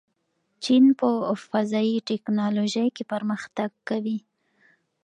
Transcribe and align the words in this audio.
چین 0.63 0.83
په 0.99 1.09
فضايي 1.49 1.97
تکنالوژۍ 2.09 2.87
کې 2.95 3.03
پرمختګ 3.13 3.69
کوي. 3.89 4.17